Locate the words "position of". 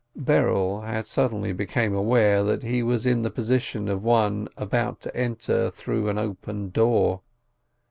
3.29-4.03